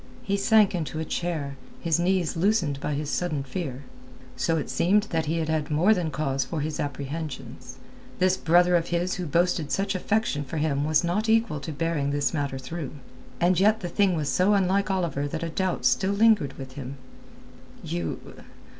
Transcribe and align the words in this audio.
He 0.23 0.35
sank 0.35 0.73
into 0.73 0.97
a 0.97 1.05
chair, 1.05 1.57
his 1.79 1.99
knees 1.99 2.35
loosened 2.35 2.79
by 2.79 2.95
his 2.95 3.07
sudden 3.07 3.43
fear. 3.43 3.83
So 4.35 4.57
it 4.57 4.67
seemed 4.67 5.03
that 5.11 5.27
he 5.27 5.37
had 5.37 5.47
had 5.47 5.69
more 5.69 5.93
than 5.93 6.09
cause 6.09 6.43
for 6.43 6.61
his 6.61 6.79
apprehensions. 6.79 7.77
This 8.17 8.35
brother 8.35 8.75
of 8.75 8.87
his 8.87 9.17
who 9.21 9.27
boasted 9.27 9.71
such 9.71 9.93
affection 9.93 10.43
for 10.43 10.57
him 10.57 10.85
was 10.85 11.03
not 11.03 11.29
equal 11.29 11.59
to 11.59 11.71
bearing 11.71 12.09
this 12.09 12.33
matter 12.33 12.57
through. 12.57 12.93
And 13.39 13.59
yet 13.59 13.81
the 13.81 13.89
thing 13.89 14.15
was 14.15 14.27
so 14.27 14.55
unlike 14.55 14.89
Oliver 14.89 15.27
that 15.27 15.43
a 15.43 15.49
doubt 15.49 15.85
still 15.85 16.13
lingered 16.13 16.53
with 16.53 16.71
him. 16.71 16.95
"You... 17.83 18.41